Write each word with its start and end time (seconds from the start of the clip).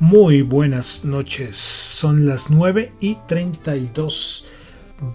Muy 0.00 0.42
buenas 0.42 1.04
noches, 1.04 1.54
son 1.54 2.26
las 2.26 2.50
9 2.50 2.90
y 2.98 3.16
32 3.28 4.48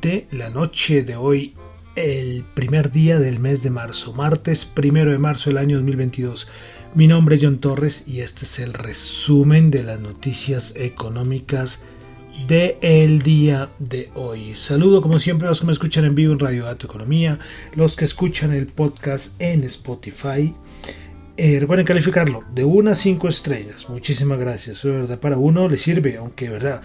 de 0.01 0.25
la 0.31 0.49
noche 0.49 1.03
de 1.03 1.17
hoy, 1.17 1.53
el 1.97 2.45
primer 2.53 2.89
día 2.89 3.19
del 3.19 3.39
mes 3.39 3.61
de 3.61 3.71
marzo, 3.71 4.13
martes 4.13 4.63
primero 4.63 5.11
de 5.11 5.17
marzo 5.17 5.49
del 5.49 5.57
año 5.57 5.75
2022. 5.75 6.47
Mi 6.95 7.07
nombre 7.07 7.35
es 7.35 7.43
John 7.43 7.57
Torres 7.57 8.05
y 8.07 8.21
este 8.21 8.45
es 8.45 8.57
el 8.59 8.73
resumen 8.73 9.69
de 9.69 9.83
las 9.83 9.99
noticias 9.99 10.73
económicas 10.77 11.83
del 12.47 12.77
el 12.79 13.21
día 13.21 13.69
de 13.79 14.09
hoy. 14.15 14.55
Saludo 14.55 15.01
como 15.01 15.19
siempre 15.19 15.47
a 15.47 15.49
los 15.49 15.59
que 15.59 15.65
me 15.65 15.73
escuchan 15.73 16.05
en 16.05 16.15
vivo 16.15 16.31
en 16.31 16.39
Radio 16.39 16.63
Dato 16.63 16.87
Economía, 16.87 17.37
los 17.75 17.97
que 17.97 18.05
escuchan 18.05 18.53
el 18.53 18.67
podcast 18.67 19.39
en 19.41 19.65
Spotify 19.65 20.53
eh, 21.39 21.59
recuerden 21.59 21.85
calificarlo 21.85 22.43
de 22.53 22.65
1 22.65 22.91
a 22.91 22.93
5 22.93 23.27
estrellas. 23.29 23.87
Muchísimas 23.89 24.37
gracias. 24.37 24.77
Eso 24.77 24.89
de 24.89 24.99
verdad 25.01 25.19
para 25.19 25.37
uno 25.37 25.69
le 25.69 25.77
sirve, 25.77 26.17
aunque 26.17 26.49
verdad, 26.49 26.81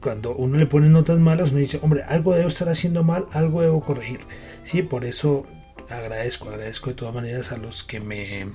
cuando 0.00 0.34
uno 0.36 0.56
le 0.58 0.66
pone 0.66 0.88
notas 0.88 1.18
malas, 1.18 1.50
uno 1.50 1.58
dice, 1.58 1.80
hombre, 1.82 2.04
algo 2.04 2.34
debo 2.34 2.48
estar 2.48 2.68
haciendo 2.68 3.02
mal, 3.02 3.26
algo 3.32 3.62
debo 3.62 3.80
corregir. 3.80 4.20
Sí, 4.62 4.82
por 4.82 5.04
eso 5.04 5.44
agradezco, 5.88 6.48
agradezco 6.48 6.90
de 6.90 6.94
todas 6.94 7.14
maneras 7.14 7.50
a 7.50 7.58
los 7.58 7.82
que 7.82 7.98
me 7.98 8.46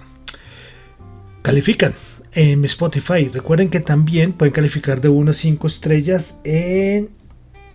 califican 1.42 1.94
en 2.32 2.64
Spotify. 2.64 3.30
Recuerden 3.30 3.70
que 3.70 3.82
también 3.82 4.32
pueden 4.32 4.54
calificar 4.54 5.02
de 5.02 5.10
1 5.10 5.32
a 5.32 5.34
5 5.34 5.68
estrellas 5.68 6.40
en 6.46 7.10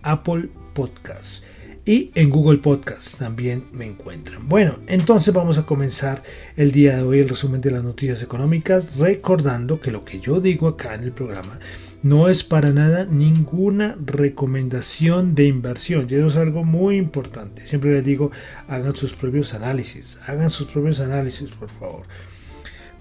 Apple 0.01 0.49
Podcasts 0.73 1.45
y 1.85 2.11
en 2.13 2.29
Google 2.29 2.59
Podcast 2.59 3.17
también 3.17 3.65
me 3.71 3.85
encuentran. 3.85 4.47
Bueno, 4.47 4.77
entonces 4.87 5.33
vamos 5.33 5.57
a 5.57 5.65
comenzar 5.65 6.21
el 6.55 6.71
día 6.71 6.97
de 6.97 7.03
hoy 7.03 7.19
el 7.19 7.29
resumen 7.29 7.61
de 7.61 7.71
las 7.71 7.83
noticias 7.83 8.21
económicas, 8.21 8.97
recordando 8.97 9.79
que 9.79 9.91
lo 9.91 10.05
que 10.05 10.19
yo 10.19 10.39
digo 10.39 10.67
acá 10.67 10.93
en 10.93 11.03
el 11.03 11.11
programa 11.11 11.59
no 12.03 12.29
es 12.29 12.43
para 12.43 12.71
nada 12.71 13.05
ninguna 13.05 13.95
recomendación 14.05 15.33
de 15.33 15.45
inversión. 15.45 16.07
Y 16.09 16.15
eso 16.15 16.27
es 16.27 16.35
algo 16.35 16.63
muy 16.63 16.97
importante. 16.97 17.65
Siempre 17.67 17.91
les 17.91 18.05
digo, 18.05 18.31
hagan 18.67 18.95
sus 18.95 19.13
propios 19.13 19.53
análisis, 19.53 20.17
hagan 20.27 20.49
sus 20.49 20.67
propios 20.67 20.99
análisis, 20.99 21.51
por 21.51 21.69
favor. 21.69 22.03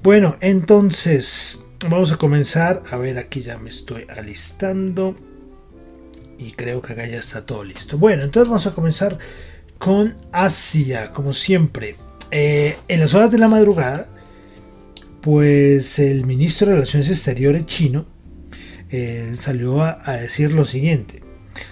Bueno, 0.03 0.37
entonces 0.41 1.67
vamos 1.89 2.13
a 2.13 2.17
comenzar. 2.17 2.83
A 2.91 2.97
ver, 2.97 3.19
aquí 3.19 3.43
ya 3.43 3.59
me 3.59 3.69
estoy 3.69 4.07
alistando 4.09 5.15
y 6.41 6.53
creo 6.53 6.81
que 6.81 6.95
acá 6.95 7.07
ya 7.07 7.19
está 7.19 7.45
todo 7.45 7.63
listo. 7.65 7.99
Bueno, 7.99 8.23
entonces 8.23 8.49
vamos 8.49 8.67
a 8.67 8.73
comenzar 8.73 9.19
con 9.79 10.17
Asia, 10.33 11.13
como 11.13 11.33
siempre. 11.33 11.97
Eh, 12.31 12.77
en 12.89 13.01
las 13.01 13.13
horas 13.13 13.31
de 13.31 13.39
la 13.39 13.49
madrugada, 13.49 14.09
pues 15.21 15.99
el 15.99 16.25
ministro 16.25 16.69
de 16.69 16.75
Relaciones 16.75 17.11
Exteriores 17.11 17.67
chino 17.67 18.07
eh, 18.89 19.33
salió 19.35 19.83
a, 19.83 20.01
a 20.03 20.13
decir 20.15 20.55
lo 20.55 20.65
siguiente. 20.65 21.23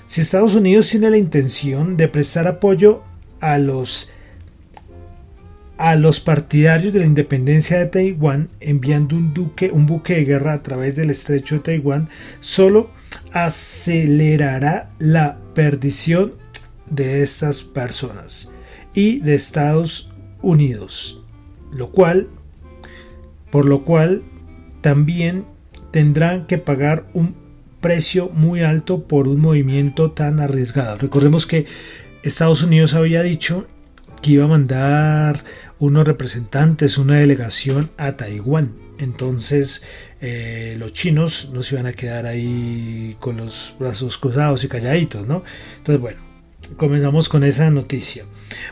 Si 0.05 0.21
Estados 0.21 0.55
Unidos 0.55 0.91
tiene 0.91 1.09
la 1.09 1.17
intención 1.17 1.97
de 1.97 2.09
prestar 2.09 2.47
apoyo 2.47 3.03
a 3.41 3.57
los 3.57 4.11
a 5.79 5.95
los 5.95 6.19
partidarios 6.19 6.93
de 6.93 6.99
la 6.99 7.07
independencia 7.07 7.79
de 7.79 7.87
Taiwán 7.87 8.51
enviando 8.59 9.17
un, 9.17 9.33
duque, 9.33 9.71
un 9.71 9.87
buque 9.87 10.17
de 10.17 10.25
guerra 10.25 10.55
a 10.55 10.63
través 10.63 10.97
del 10.97 11.11
estrecho 11.11 11.55
de 11.55 11.61
Taiwán 11.61 12.09
solo 12.41 12.91
acelerará 13.33 14.91
la 14.99 15.39
perdición 15.55 16.35
de 16.91 17.23
estas 17.23 17.63
personas 17.63 18.51
y 18.95 19.21
de 19.21 19.35
Estados 19.35 20.13
Unidos, 20.43 21.23
lo 21.73 21.91
cual, 21.91 22.29
por 23.51 23.67
lo 23.67 23.85
cual 23.85 24.23
también 24.81 25.45
tendrán 25.91 26.47
que 26.47 26.59
pagar 26.59 27.07
un 27.15 27.35
precio 27.81 28.31
muy 28.31 28.63
alto 28.63 29.05
por 29.05 29.29
un 29.29 29.41
movimiento 29.41 30.11
tan 30.11 30.41
arriesgado. 30.41 30.99
Recordemos 30.99 31.47
que 31.47 31.67
Estados 32.23 32.63
Unidos 32.63 32.95
había 32.95 33.23
dicho 33.23 33.67
que 34.23 34.33
iba 34.33 34.45
a 34.45 34.49
mandar 34.49 35.45
unos 35.79 36.07
representantes, 36.07 36.99
una 36.99 37.19
delegación 37.19 37.91
a 37.97 38.17
Taiwán. 38.17 38.75
Entonces 38.99 39.83
eh, 40.21 40.77
los 40.79 40.93
chinos 40.93 41.51
no 41.53 41.63
se 41.63 41.77
iban 41.77 41.87
a 41.87 41.93
quedar 41.93 42.27
ahí 42.27 43.17
con 43.21 43.37
los 43.37 43.77
brazos 43.79 44.19
cruzados 44.19 44.65
y 44.65 44.69
calladitos, 44.69 45.27
¿no? 45.27 45.45
Entonces, 45.79 46.01
bueno, 46.01 46.19
comenzamos 46.77 47.29
con 47.29 47.45
esa 47.45 47.71
noticia. 47.71 48.25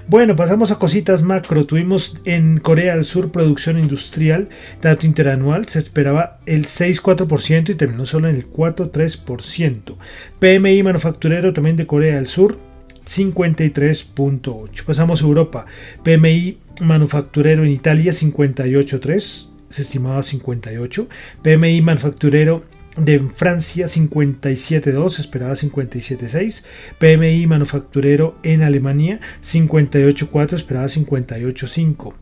Bueno, 0.09 0.37
pasamos 0.37 0.71
a 0.71 0.79
cositas 0.79 1.23
macro. 1.23 1.67
Tuvimos 1.67 2.21
en 2.25 2.59
Corea 2.59 2.95
del 2.95 3.05
Sur 3.05 3.31
producción 3.31 3.79
industrial, 3.79 4.49
dato 4.83 5.07
interanual, 5.07 5.67
se 5.69 5.79
esperaba 5.79 6.41
el 6.47 6.65
6,4% 6.65 7.71
y 7.71 7.75
terminó 7.75 8.07
solo 8.07 8.29
en 8.29 8.37
el 8.37 8.51
4,3%. 8.51 9.97
PMI 10.39 10.83
manufacturero 10.83 11.53
también 11.53 11.77
de 11.77 11.87
Corea 11.87 12.17
del 12.17 12.27
Sur, 12.27 12.59
53.8. 13.07 14.85
Pasamos 14.85 15.23
a 15.23 15.25
Europa. 15.25 15.67
PMI 16.03 16.59
manufacturero 16.81 17.65
en 17.65 17.71
Italia 17.71 18.13
58.3, 18.13 19.49
se 19.69 19.83
estimaba 19.83 20.23
58. 20.23 21.09
PMI 21.43 21.81
manufacturero 21.81 22.65
de 22.97 23.19
Francia 23.19 23.87
57.2, 23.87 25.09
se 25.09 25.21
esperaba 25.21 25.53
57.6. 25.53 26.65
PMI 26.99 27.47
manufacturero 27.47 28.39
en 28.43 28.63
Alemania 28.63 29.21
58.4, 29.43 30.55
esperaba 30.55 30.87
58.5. 30.87 32.15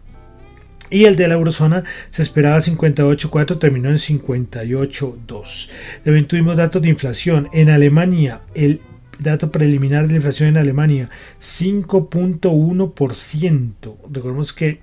Y 0.91 1.06
el 1.06 1.17
de 1.17 1.28
la 1.28 1.34
eurozona 1.34 1.83
se 2.11 2.23
esperaba 2.23 2.59
58.4, 2.59 3.59
terminó 3.59 3.89
en 3.89 3.97
58.2. 3.97 5.71
También 6.05 6.27
tuvimos 6.27 6.56
datos 6.56 6.83
de 6.83 6.89
inflación. 6.91 7.49
En 7.53 7.71
Alemania 7.71 8.43
el 8.55 8.81
dato 9.19 9.51
preliminar 9.53 10.07
de 10.07 10.13
la 10.13 10.17
inflación 10.17 10.49
en 10.51 10.57
Alemania, 10.57 11.11
5.1%. 11.41 13.97
Recordemos 14.11 14.53
que 14.53 14.81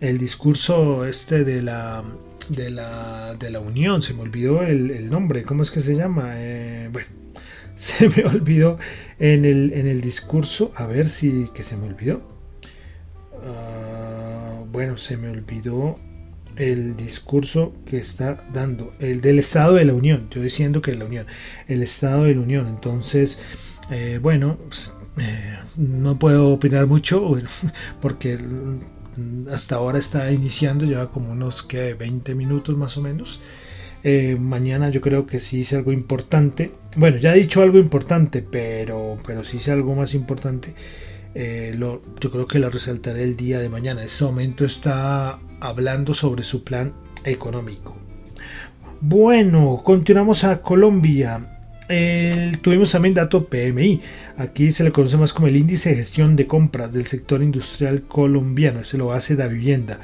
el 0.00 0.18
discurso 0.18 1.04
este 1.04 1.44
de 1.44 1.62
la 1.62 2.04
de 2.48 2.70
la, 2.70 3.34
de 3.38 3.50
la 3.50 3.60
Unión, 3.60 4.00
se 4.02 4.14
me 4.14 4.22
olvidó 4.22 4.62
el, 4.62 5.08
nombre, 5.10 5.42
¿cómo 5.42 5.62
es 5.62 5.70
que 5.70 5.80
se 5.80 5.94
llama? 5.94 6.32
Eh, 6.36 6.88
bueno, 6.92 7.08
se 7.74 8.08
me 8.08 8.24
olvidó 8.24 8.78
en 9.18 9.44
el, 9.44 9.72
en 9.74 9.86
el 9.86 10.00
discurso, 10.00 10.72
a 10.76 10.86
ver 10.86 11.08
si 11.08 11.48
que 11.54 11.62
se 11.62 11.76
me 11.76 11.86
olvidó. 11.86 12.22
Ah, 13.44 14.62
bueno, 14.72 14.96
se 14.96 15.16
me 15.16 15.28
olvidó 15.28 15.98
el 16.56 16.96
discurso 16.96 17.72
que 17.86 17.98
está 17.98 18.44
dando, 18.52 18.92
el 18.98 19.20
del 19.20 19.38
Estado 19.38 19.74
de 19.74 19.84
la 19.84 19.94
Unión, 19.94 20.28
yo 20.30 20.42
diciendo 20.42 20.82
que 20.82 20.94
la 20.94 21.04
Unión, 21.04 21.26
el 21.68 21.82
Estado 21.82 22.24
de 22.24 22.34
la 22.34 22.40
Unión, 22.40 22.66
entonces, 22.66 23.38
eh, 23.90 24.18
bueno, 24.20 24.58
pues, 24.66 24.94
eh, 25.18 25.56
no 25.76 26.18
puedo 26.18 26.48
opinar 26.48 26.86
mucho, 26.86 27.38
porque 28.00 28.38
hasta 29.50 29.76
ahora 29.76 29.98
está 29.98 30.30
iniciando, 30.30 30.84
lleva 30.84 31.10
como 31.10 31.30
unos 31.30 31.62
que 31.62 31.94
20 31.94 32.34
minutos 32.34 32.76
más 32.76 32.96
o 32.96 33.02
menos. 33.02 33.40
Eh, 34.04 34.36
mañana 34.38 34.90
yo 34.90 35.00
creo 35.00 35.26
que 35.26 35.38
sí 35.38 35.58
hice 35.58 35.76
algo 35.76 35.92
importante. 35.92 36.72
Bueno, 36.96 37.16
ya 37.16 37.34
he 37.34 37.38
dicho 37.38 37.62
algo 37.62 37.78
importante, 37.78 38.42
pero, 38.42 39.16
pero 39.26 39.44
sí 39.44 39.56
hice 39.56 39.72
algo 39.72 39.94
más 39.94 40.14
importante. 40.14 40.74
Eh, 41.34 41.74
lo, 41.76 42.00
yo 42.20 42.30
creo 42.30 42.46
que 42.46 42.58
lo 42.58 42.70
resaltaré 42.70 43.22
el 43.22 43.36
día 43.36 43.58
de 43.60 43.68
mañana. 43.68 44.00
En 44.00 44.06
este 44.06 44.24
momento 44.24 44.64
está 44.64 45.38
hablando 45.60 46.14
sobre 46.14 46.42
su 46.42 46.64
plan 46.64 46.92
económico. 47.24 47.96
Bueno, 49.00 49.82
continuamos 49.84 50.44
a 50.44 50.60
Colombia 50.62 51.57
tuvimos 52.62 52.92
también 52.92 53.14
dato 53.14 53.46
PMI. 53.46 54.00
Aquí 54.36 54.70
se 54.70 54.84
le 54.84 54.92
conoce 54.92 55.16
más 55.16 55.32
como 55.32 55.48
el 55.48 55.56
índice 55.56 55.90
de 55.90 55.96
gestión 55.96 56.36
de 56.36 56.46
compras 56.46 56.92
del 56.92 57.06
sector 57.06 57.42
industrial 57.42 58.02
colombiano. 58.02 58.84
Se 58.84 58.98
lo 58.98 59.12
hace 59.12 59.36
da 59.36 59.48
vivienda. 59.48 59.98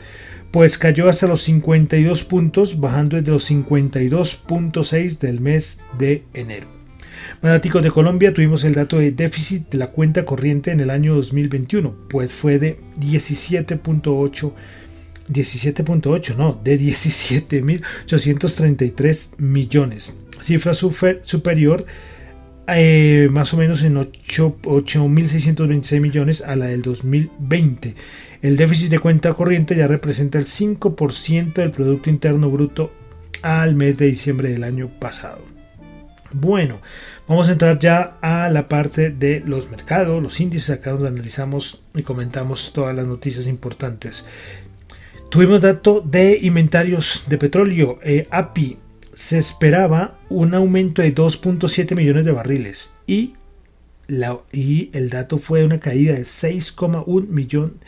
Pues 0.51 0.79
cayó 0.79 1.09
hasta 1.09 1.27
los 1.27 1.43
52 1.43 2.25
puntos, 2.25 2.81
bajando 2.81 3.17
desde 3.17 3.33
los 3.33 3.51
52.6 3.51 5.19
del 5.19 5.41
mes 5.41 5.81
de 5.99 6.25
enero. 6.33 6.69
Manáticos 7.43 7.83
de 7.83 7.91
Colombia 7.91 8.33
tuvimos 8.33 8.65
el 8.65 8.75
dato 8.75 8.99
de 8.99 9.11
déficit 9.11 9.69
de 9.71 9.79
la 9.79 9.89
cuenta 9.89 10.25
corriente 10.25 10.71
en 10.71 10.79
el 10.81 10.91
año 10.91 11.17
2021, 11.17 11.95
pues 12.09 12.33
fue 12.33 12.59
de 12.59 12.79
17.8 13.01 14.53
17.8, 15.29 16.37
no, 16.37 16.61
de 16.63 16.79
17.833 16.79 19.39
millones 19.39 20.13
cifra 20.45 20.75
superior 20.75 21.87
eh, 22.67 23.29
más 23.31 23.53
o 23.53 23.59
menos 23.59 23.83
en 23.83 23.97
8.626 23.97 26.01
millones 26.01 26.41
a 26.41 26.57
la 26.57 26.65
del 26.67 26.81
2020. 26.83 27.95
El 28.41 28.57
déficit 28.57 28.91
de 28.91 28.99
cuenta 28.99 29.35
corriente 29.35 29.77
ya 29.77 29.87
representa 29.87 30.39
el 30.39 30.47
5% 30.47 31.53
del 31.55 31.71
Producto 31.71 32.11
Interno 32.11 32.51
Bruto 32.51 32.93
al 33.43 33.75
mes 33.75 33.99
de 33.99 34.07
diciembre 34.07 34.49
del 34.51 34.65
año 34.65 34.89
pasado. 34.99 35.43
Bueno, 36.33 36.81
vamos 37.29 37.49
a 37.49 37.53
entrar 37.53 37.79
ya 37.79 38.17
a 38.23 38.49
la 38.49 38.67
parte 38.69 39.11
de 39.11 39.43
los 39.47 39.71
mercados, 39.71 40.23
los 40.23 40.41
índices, 40.41 40.71
acá 40.71 40.93
donde 40.93 41.09
analizamos 41.09 41.83
y 41.95 42.03
comentamos 42.03 42.73
todas 42.73 42.97
las 42.97 43.07
noticias 43.07 43.47
importantes. 43.47 44.25
Tuvimos 45.31 45.61
dato 45.61 46.01
de 46.01 46.39
inventarios 46.43 47.25
de 47.29 47.39
petróleo. 47.39 48.01
Eh, 48.03 48.27
API 48.31 48.79
se 49.15 49.39
esperaba 49.39 50.19
un 50.29 50.55
aumento 50.55 51.03
de 51.03 51.15
2.7 51.15 51.95
millones 51.97 52.25
de 52.25 52.33
barriles 52.33 52.91
y, 53.07 53.35
la, 54.07 54.39
y 54.53 54.91
el 54.93 55.11
dato 55.11 55.39
fue 55.39 55.65
una 55.65 55.81
caída 55.81 56.15
de 56.15 56.23
6,1 56.23 57.29
millón 57.29 57.79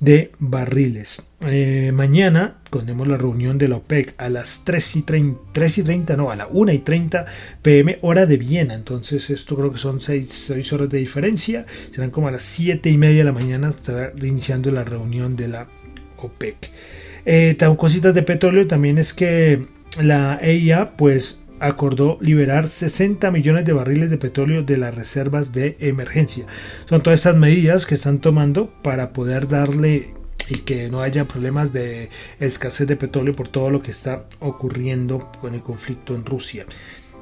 de 0.00 0.32
barriles. 0.38 1.26
Eh, 1.46 1.92
mañana 1.94 2.58
tenemos 2.70 3.06
la 3.06 3.16
reunión 3.16 3.56
de 3.58 3.68
la 3.68 3.76
OPEC 3.76 4.14
a 4.18 4.28
las 4.28 4.64
3 4.64 4.96
y, 4.96 5.02
30, 5.02 5.40
3 5.52 5.78
y 5.78 5.82
30, 5.84 6.16
no, 6.16 6.30
a 6.30 6.36
la 6.36 6.48
1 6.48 6.72
y 6.72 6.78
30 6.80 7.26
pm 7.62 7.98
hora 8.02 8.26
de 8.26 8.36
Viena. 8.36 8.74
Entonces 8.74 9.30
esto 9.30 9.56
creo 9.56 9.70
que 9.70 9.78
son 9.78 10.00
6, 10.00 10.72
horas 10.72 10.90
de 10.90 10.98
diferencia. 10.98 11.64
Serán 11.92 12.10
como 12.10 12.28
a 12.28 12.32
las 12.32 12.42
7 12.42 12.90
y 12.90 12.98
media 12.98 13.18
de 13.18 13.24
la 13.24 13.32
mañana 13.32 13.70
estará 13.70 14.12
iniciando 14.20 14.72
la 14.72 14.84
reunión 14.84 15.36
de 15.36 15.48
la 15.48 15.68
OPEC. 16.18 16.70
Eh, 17.26 17.56
cositas 17.78 18.12
de 18.12 18.22
petróleo 18.22 18.66
también 18.66 18.98
es 18.98 19.14
que 19.14 19.73
la 20.00 20.38
EIA 20.42 20.96
pues 20.96 21.44
acordó 21.60 22.18
liberar 22.20 22.68
60 22.68 23.30
millones 23.30 23.64
de 23.64 23.72
barriles 23.72 24.10
de 24.10 24.18
petróleo 24.18 24.62
de 24.62 24.76
las 24.76 24.94
reservas 24.94 25.52
de 25.52 25.76
emergencia. 25.80 26.46
Son 26.86 27.02
todas 27.02 27.20
estas 27.20 27.36
medidas 27.36 27.86
que 27.86 27.94
están 27.94 28.18
tomando 28.18 28.72
para 28.82 29.12
poder 29.12 29.48
darle 29.48 30.12
y 30.48 30.58
que 30.58 30.90
no 30.90 31.00
haya 31.00 31.26
problemas 31.26 31.72
de 31.72 32.10
escasez 32.38 32.86
de 32.86 32.96
petróleo 32.96 33.34
por 33.34 33.48
todo 33.48 33.70
lo 33.70 33.82
que 33.82 33.90
está 33.90 34.26
ocurriendo 34.40 35.30
con 35.40 35.54
el 35.54 35.60
conflicto 35.60 36.14
en 36.14 36.26
Rusia. 36.26 36.66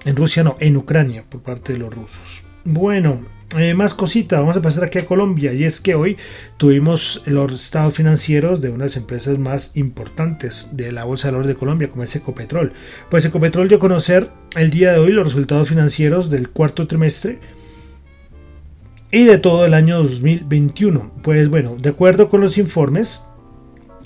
En 0.05 0.17
Rusia 0.17 0.43
no, 0.43 0.57
en 0.59 0.77
Ucrania 0.77 1.25
por 1.29 1.43
parte 1.43 1.75
de 1.75 1.79
los 1.79 1.95
rusos. 1.95 2.45
Bueno, 2.65 3.25
eh, 3.59 3.75
más 3.75 3.93
cosita, 3.95 4.41
vamos 4.41 4.57
a 4.57 4.63
pasar 4.63 4.85
aquí 4.85 4.99
a 4.99 5.07
Colombia 5.07 5.53
y 5.53 5.65
es 5.65 5.81
que 5.81 5.95
hoy 5.95 6.17
tuvimos 6.57 7.23
los 7.27 7.53
estados 7.53 7.95
financieros 7.95 8.61
de 8.61 8.71
unas 8.71 8.97
empresas 8.97 9.39
más 9.39 9.77
importantes 9.77 10.71
de 10.73 10.91
la 10.93 11.05
Bolsa 11.05 11.29
de 11.29 11.33
Valores 11.33 11.49
de 11.49 11.57
Colombia, 11.57 11.89
como 11.89 12.03
es 12.03 12.17
Ecopetrol. 12.17 12.73
Pues 13.11 13.25
Ecopetrol 13.25 13.69
dio 13.69 13.77
a 13.77 13.81
conocer 13.81 14.31
el 14.57 14.71
día 14.71 14.93
de 14.93 14.99
hoy 14.99 15.13
los 15.13 15.27
resultados 15.27 15.69
financieros 15.69 16.31
del 16.31 16.49
cuarto 16.49 16.87
trimestre 16.87 17.41
y 19.11 19.25
de 19.25 19.39
todo 19.39 19.67
el 19.67 19.75
año 19.75 20.03
2021. 20.03 21.13
Pues 21.23 21.49
bueno, 21.49 21.77
de 21.79 21.91
acuerdo 21.91 22.29
con 22.29 22.41
los 22.41 22.57
informes, 22.59 23.23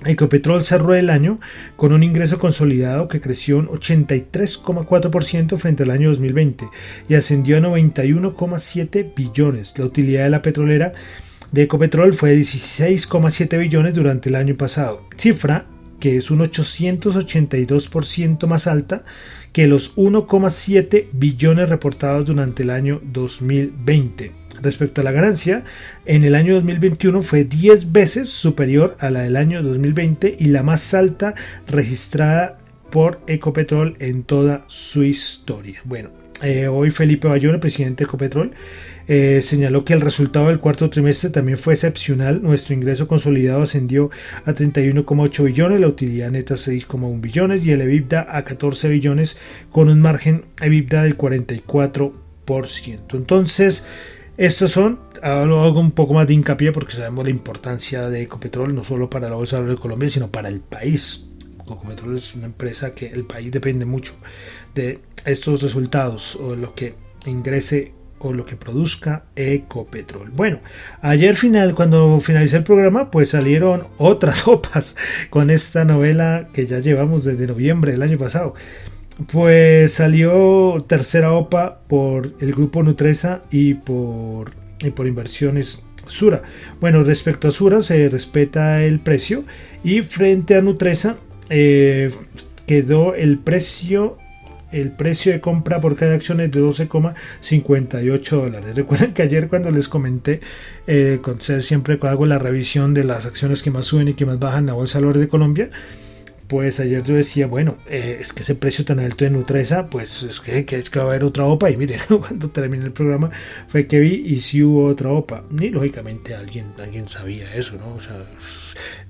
Ecopetrol 0.08 0.62
cerró 0.62 0.94
el 0.94 1.10
año 1.10 1.40
con 1.76 1.92
un 1.92 2.02
ingreso 2.02 2.38
consolidado 2.38 3.08
que 3.08 3.20
creció 3.20 3.58
un 3.58 3.68
83,4% 3.68 5.58
frente 5.58 5.82
al 5.82 5.90
año 5.90 6.08
2020 6.08 6.68
y 7.08 7.14
ascendió 7.14 7.56
a 7.56 7.60
91,7 7.60 9.14
billones. 9.14 9.75
La 9.76 9.84
utilidad 9.84 10.25
de 10.25 10.30
la 10.30 10.42
petrolera 10.42 10.92
de 11.52 11.62
Ecopetrol 11.62 12.14
fue 12.14 12.30
de 12.30 12.38
16,7 12.38 13.58
billones 13.58 13.94
durante 13.94 14.28
el 14.28 14.36
año 14.36 14.56
pasado, 14.56 15.02
cifra 15.16 15.66
que 16.00 16.16
es 16.16 16.30
un 16.30 16.40
882% 16.40 18.46
más 18.46 18.66
alta 18.66 19.04
que 19.52 19.66
los 19.66 19.94
1,7 19.96 21.08
billones 21.12 21.68
reportados 21.68 22.26
durante 22.26 22.62
el 22.62 22.70
año 22.70 23.00
2020. 23.02 24.46
Respecto 24.62 25.00
a 25.00 25.04
la 25.04 25.12
ganancia, 25.12 25.64
en 26.04 26.25
el 26.25 26.34
año 26.34 26.54
2021 26.54 27.22
fue 27.22 27.44
10 27.44 27.92
veces 27.92 28.28
superior 28.28 28.96
a 29.00 29.10
la 29.10 29.22
del 29.22 29.36
año 29.36 29.62
2020 29.62 30.36
y 30.38 30.46
la 30.46 30.62
más 30.62 30.94
alta 30.94 31.34
registrada 31.66 32.58
por 32.90 33.20
Ecopetrol 33.26 33.96
en 33.98 34.22
toda 34.22 34.64
su 34.66 35.04
historia. 35.04 35.80
Bueno, 35.84 36.10
eh, 36.42 36.68
hoy 36.68 36.90
Felipe 36.90 37.28
Bayón, 37.28 37.58
presidente 37.60 38.04
de 38.04 38.08
Ecopetrol, 38.08 38.52
eh, 39.08 39.40
señaló 39.40 39.84
que 39.84 39.92
el 39.94 40.00
resultado 40.00 40.48
del 40.48 40.58
cuarto 40.58 40.90
trimestre 40.90 41.30
también 41.30 41.58
fue 41.58 41.75
excepcional. 41.75 42.42
Nuestro 42.42 42.75
ingreso 42.75 43.06
consolidado 43.08 43.62
ascendió 43.62 44.10
a 44.44 44.52
31,8 44.52 45.44
billones, 45.44 45.80
la 45.80 45.88
utilidad 45.88 46.30
neta 46.30 46.54
a 46.54 46.56
6,1 46.56 47.20
billones 47.20 47.64
y 47.64 47.72
el 47.72 47.80
EBITDA 47.80 48.26
a 48.28 48.44
14 48.44 48.88
billones 48.88 49.36
con 49.70 49.88
un 49.88 50.00
margen 50.00 50.44
EBITDA 50.60 51.04
del 51.04 51.16
44%. 51.16 53.14
Entonces, 53.14 53.84
estos 54.37 54.73
son, 54.73 54.99
hago 55.23 55.81
un 55.81 55.93
poco 55.93 56.12
más 56.14 56.26
de 56.26 56.35
hincapié 56.35 56.73
porque 56.73 56.93
sabemos 56.93 57.25
la 57.25 57.31
importancia 57.31 58.09
de 58.11 58.23
Ecopetrol 58.23 58.75
no 58.75 58.85
solo 58.85 59.09
para 59.09 59.28
la 59.31 59.37
Bolsa 59.37 59.62
de 59.62 59.76
Colombia, 59.76 60.09
sino 60.09 60.31
para 60.31 60.49
el 60.49 60.61
país. 60.61 61.25
Ecopetrol 61.62 62.16
es 62.16 62.35
una 62.35 62.47
empresa 62.47 62.95
que 62.95 63.07
el 63.07 63.25
país 63.25 63.50
depende 63.50 63.85
mucho 63.85 64.14
de 64.75 65.00
estos 65.25 65.62
resultados 65.62 66.37
o 66.37 66.52
de 66.52 66.59
lo 66.59 66.75
que 66.75 66.95
ingrese 67.25 67.93
o 68.19 68.33
lo 68.33 68.45
que 68.45 68.57
produzca 68.57 69.25
Ecopetrol. 69.37 70.31
Bueno, 70.31 70.61
ayer 71.00 71.35
final, 71.35 71.75
cuando 71.75 72.21
finalicé 72.21 72.59
el 72.59 72.64
programa, 72.64 73.11
pues 73.11 73.31
salieron 73.31 73.88
otras 73.99 74.38
sopas 74.45 74.97
con 75.31 75.50
esta 75.50 75.85
novela 75.85 76.49
que 76.52 76.66
ya 76.66 76.78
llevamos 76.78 77.25
desde 77.25 77.47
noviembre 77.47 77.93
del 77.93 78.02
año 78.02 78.19
pasado. 78.19 78.55
Pues 79.32 79.94
salió 79.94 80.76
tercera 80.87 81.32
OPA 81.32 81.80
por 81.87 82.35
el 82.40 82.52
grupo 82.52 82.82
Nutresa 82.82 83.42
y 83.50 83.75
por, 83.75 84.52
y 84.80 84.90
por 84.90 85.06
inversiones 85.06 85.82
Sura. 86.06 86.42
Bueno, 86.80 87.02
respecto 87.02 87.49
a 87.49 87.50
Sura 87.50 87.80
se 87.80 88.08
respeta 88.08 88.85
el 88.85 89.00
precio 89.00 89.44
y 89.82 90.02
frente 90.02 90.54
a 90.54 90.62
Nutresa 90.62 91.16
eh, 91.50 92.11
quedó 92.66 93.14
el 93.14 93.38
precio 93.38 94.18
el 94.73 94.90
precio 94.90 95.32
de 95.32 95.40
compra 95.40 95.80
por 95.80 95.96
cada 95.96 96.14
acción 96.14 96.40
es 96.40 96.50
de 96.50 96.61
12,58 96.61 98.30
dólares. 98.30 98.75
Recuerden 98.75 99.14
que 99.14 99.23
ayer 99.23 99.49
cuando 99.49 99.70
les 99.70 99.88
comenté, 99.88 100.40
eh, 100.87 101.20
siempre 101.61 101.99
hago 102.02 102.26
la 102.26 102.38
revisión 102.38 102.92
de 102.92 103.04
las 103.04 103.26
acciones 103.26 103.62
que 103.62 103.70
más 103.70 103.87
suben 103.87 104.08
y 104.08 104.14
que 104.14 104.26
más 104.26 104.38
bajan 104.38 104.61
en 104.61 104.66
la 104.66 104.73
Bolsa 104.75 105.00
de 105.00 105.28
Colombia, 105.28 105.70
pues 106.49 106.81
ayer 106.81 107.03
yo 107.03 107.15
decía, 107.15 107.47
bueno, 107.47 107.79
eh, 107.87 108.19
es 108.21 108.33
que 108.33 108.43
ese 108.43 108.55
precio 108.55 108.85
tan 108.85 109.00
alto 109.00 109.25
de 109.25 109.31
Nutresa, 109.31 109.88
pues 109.88 110.23
es 110.23 110.41
que, 110.41 110.65
es 110.69 110.91
que 110.91 110.99
va 110.99 111.07
a 111.07 111.09
haber 111.09 111.25
otra 111.25 111.45
OPA. 111.47 111.71
Y 111.71 111.76
miren, 111.76 112.00
cuando 112.21 112.50
terminé 112.50 112.85
el 112.85 112.93
programa 112.93 113.31
fue 113.69 113.87
que 113.87 113.99
vi 113.99 114.15
y 114.15 114.41
sí 114.41 114.62
hubo 114.62 114.87
otra 114.87 115.11
OPA. 115.11 115.43
Y 115.59 115.71
lógicamente 115.71 116.35
alguien, 116.35 116.67
alguien 116.79 117.09
sabía 117.09 117.53
eso, 117.55 117.76
¿no? 117.76 117.95
O 117.95 118.00
sea, 118.00 118.25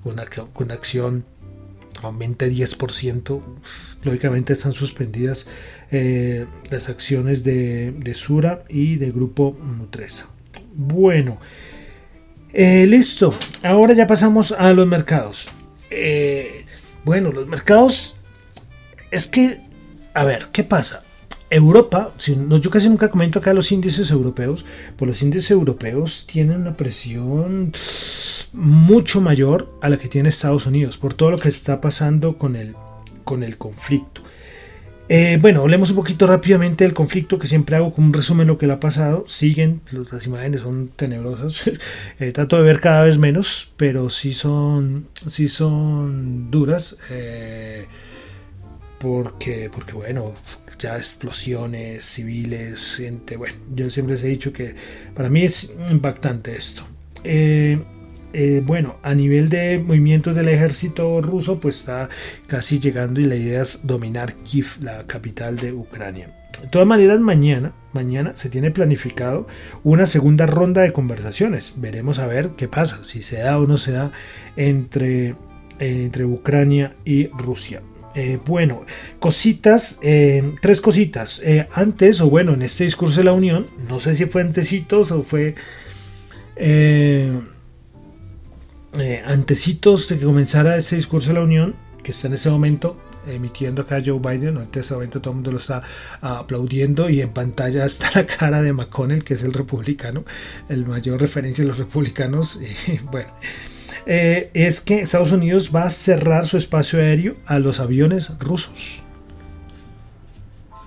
una, 0.03 0.25
una 0.55 0.73
acción 0.73 1.25
aumente 2.03 2.51
10%, 2.51 3.41
lógicamente 4.03 4.53
están 4.53 4.73
suspendidas 4.73 5.47
eh, 5.91 6.45
las 6.69 6.89
acciones 6.89 7.43
de, 7.43 8.11
Sura 8.13 8.63
y 8.69 8.95
del 8.95 9.13
grupo 9.13 9.57
Nutresa. 9.61 10.27
Bueno, 10.73 11.39
eh, 12.53 12.85
listo. 12.85 13.33
Ahora 13.63 13.93
ya 13.93 14.07
pasamos 14.07 14.51
a 14.51 14.73
los 14.73 14.87
mercados. 14.87 15.49
Eh, 15.89 16.65
bueno, 17.07 17.31
los 17.31 17.47
mercados 17.47 18.17
es 19.11 19.27
que, 19.27 19.61
a 20.13 20.25
ver, 20.25 20.49
¿qué 20.51 20.65
pasa? 20.65 21.03
Europa, 21.49 22.11
yo 22.19 22.69
casi 22.69 22.89
nunca 22.89 23.09
comento 23.09 23.39
acá 23.39 23.53
los 23.53 23.71
índices 23.71 24.11
europeos, 24.11 24.65
pues 24.97 25.07
los 25.07 25.21
índices 25.21 25.51
europeos 25.51 26.27
tienen 26.27 26.59
una 26.59 26.75
presión 26.75 27.71
mucho 28.51 29.21
mayor 29.21 29.71
a 29.81 29.87
la 29.87 29.95
que 29.95 30.09
tiene 30.09 30.27
Estados 30.27 30.65
Unidos 30.65 30.97
por 30.97 31.13
todo 31.13 31.31
lo 31.31 31.37
que 31.37 31.47
está 31.47 31.79
pasando 31.79 32.37
con 32.37 32.57
el, 32.57 32.75
con 33.23 33.41
el 33.41 33.57
conflicto. 33.57 34.21
Eh, 35.09 35.37
bueno, 35.41 35.61
hablemos 35.61 35.91
un 35.91 35.95
poquito 35.95 36.27
rápidamente 36.27 36.83
del 36.83 36.93
conflicto 36.93 37.39
que 37.39 37.47
siempre 37.47 37.77
hago 37.77 37.93
como 37.93 38.07
un 38.07 38.13
resumen 38.13 38.47
de 38.47 38.53
lo 38.53 38.57
que 38.57 38.67
le 38.67 38.73
ha 38.73 38.79
pasado. 38.79 39.23
Siguen, 39.25 39.81
las 40.11 40.25
imágenes 40.25 40.61
son 40.61 40.89
tenebrosas. 40.89 41.71
Eh, 42.19 42.31
trato 42.31 42.57
de 42.57 42.63
ver 42.63 42.79
cada 42.79 43.03
vez 43.03 43.17
menos, 43.17 43.71
pero 43.77 44.09
sí 44.09 44.31
son, 44.31 45.07
sí 45.27 45.47
son 45.47 46.49
duras. 46.49 46.97
Eh, 47.09 47.87
porque, 48.99 49.69
porque 49.71 49.93
bueno, 49.93 50.33
ya 50.79 50.97
explosiones 50.97 52.05
civiles, 52.05 52.95
gente, 52.97 53.37
bueno, 53.37 53.55
yo 53.75 53.89
siempre 53.89 54.15
les 54.15 54.23
he 54.23 54.27
dicho 54.27 54.51
que 54.51 54.75
para 55.13 55.29
mí 55.29 55.43
es 55.43 55.73
impactante 55.89 56.55
esto. 56.55 56.83
Eh, 57.23 57.79
eh, 58.39 58.61
bueno, 58.63 58.97
a 59.01 59.15
nivel 59.15 59.49
de 59.49 59.79
movimientos 59.79 60.35
del 60.35 60.47
ejército 60.49 61.21
ruso, 61.21 61.59
pues 61.59 61.77
está 61.77 62.07
casi 62.45 62.79
llegando 62.79 63.19
y 63.19 63.23
la 63.23 63.35
idea 63.35 63.63
es 63.63 63.79
dominar 63.81 64.35
Kiev, 64.43 64.77
la 64.79 65.07
capital 65.07 65.57
de 65.57 65.73
Ucrania. 65.73 66.29
De 66.61 66.67
todas 66.67 66.87
maneras, 66.87 67.19
mañana, 67.19 67.73
mañana 67.93 68.35
se 68.35 68.51
tiene 68.51 68.69
planificado 68.69 69.47
una 69.83 70.05
segunda 70.05 70.45
ronda 70.45 70.83
de 70.83 70.93
conversaciones. 70.93 71.73
Veremos 71.77 72.19
a 72.19 72.27
ver 72.27 72.49
qué 72.49 72.67
pasa, 72.67 73.03
si 73.03 73.23
se 73.23 73.39
da 73.39 73.57
o 73.57 73.65
no 73.65 73.79
se 73.79 73.93
da 73.93 74.11
entre, 74.55 75.33
entre 75.79 76.25
Ucrania 76.25 76.95
y 77.05 77.29
Rusia. 77.29 77.81
Eh, 78.13 78.37
bueno, 78.45 78.85
cositas, 79.17 79.97
eh, 80.03 80.53
tres 80.61 80.79
cositas. 80.79 81.41
Antes, 81.73 82.21
o 82.21 82.29
bueno, 82.29 82.53
en 82.53 82.61
este 82.61 82.83
discurso 82.83 83.17
de 83.17 83.23
la 83.23 83.33
Unión, 83.33 83.65
no 83.89 83.99
sé 83.99 84.13
si 84.13 84.27
fue 84.27 84.43
antecitos 84.43 85.11
o 85.11 85.23
fue 85.23 85.55
antecitos 89.25 90.07
de 90.07 90.17
que 90.17 90.25
comenzara 90.25 90.77
ese 90.77 90.95
discurso 90.95 91.29
de 91.29 91.35
la 91.35 91.41
Unión, 91.41 91.75
que 92.03 92.11
está 92.11 92.27
en 92.27 92.33
ese 92.33 92.49
momento 92.49 92.97
emitiendo 93.27 93.81
acá 93.81 94.01
Joe 94.03 94.19
Biden. 94.19 94.57
En 94.57 94.67
ese 94.73 94.93
momento 94.93 95.21
todo 95.21 95.31
el 95.31 95.35
mundo 95.35 95.51
lo 95.51 95.57
está 95.57 95.81
aplaudiendo 96.21 97.09
y 97.09 97.21
en 97.21 97.29
pantalla 97.29 97.85
está 97.85 98.09
la 98.15 98.25
cara 98.25 98.61
de 98.61 98.73
McConnell, 98.73 99.23
que 99.23 99.33
es 99.35 99.43
el 99.43 99.53
republicano, 99.53 100.23
el 100.69 100.85
mayor 100.85 101.19
referencia 101.19 101.63
de 101.63 101.69
los 101.69 101.77
republicanos. 101.77 102.59
Bueno. 103.11 103.29
Eh, 104.05 104.51
es 104.53 104.79
que 104.79 105.01
Estados 105.01 105.31
Unidos 105.33 105.71
va 105.75 105.83
a 105.83 105.89
cerrar 105.89 106.47
su 106.47 106.55
espacio 106.55 106.99
aéreo 106.99 107.35
a 107.45 107.59
los 107.59 107.79
aviones 107.79 108.31
rusos. 108.39 109.03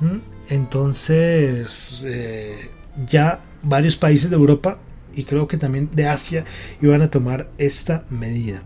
¿Mm? 0.00 0.18
Entonces, 0.48 2.04
eh, 2.08 2.70
ya 3.06 3.40
varios 3.62 3.96
países 3.96 4.30
de 4.30 4.36
Europa 4.36 4.78
y 5.14 5.24
creo 5.24 5.48
que 5.48 5.56
también 5.56 5.88
de 5.92 6.06
Asia 6.06 6.44
iban 6.80 7.02
a 7.02 7.10
tomar 7.10 7.48
esta 7.58 8.04
medida. 8.10 8.62